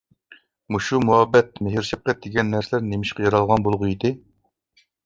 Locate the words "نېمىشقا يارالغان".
2.89-3.69